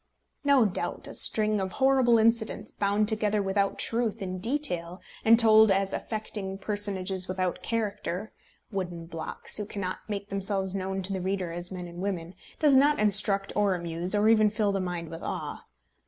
No 0.43 0.65
doubt, 0.65 1.05
a 1.07 1.13
string 1.13 1.61
of 1.61 1.73
horrible 1.73 2.17
incidents, 2.17 2.71
bound 2.71 3.07
together 3.07 3.39
without 3.39 3.77
truth 3.77 4.19
in 4.19 4.39
detail, 4.39 4.99
and 5.23 5.37
told 5.37 5.71
as 5.71 5.93
affecting 5.93 6.57
personages 6.57 7.27
without 7.27 7.61
character, 7.61 8.31
wooden 8.71 9.05
blocks, 9.05 9.57
who 9.57 9.65
cannot 9.67 9.99
make 10.07 10.29
themselves 10.29 10.73
known 10.73 11.03
to 11.03 11.13
the 11.13 11.21
reader 11.21 11.51
as 11.51 11.71
men 11.71 11.87
and 11.87 11.99
women, 11.99 12.33
does 12.57 12.75
not 12.75 12.97
instruct 12.97 13.53
or 13.55 13.75
amuse, 13.75 14.15
or 14.15 14.27
even 14.27 14.49
fill 14.49 14.71
the 14.71 14.81
mind 14.81 15.09
with 15.09 15.21
awe. 15.21 15.67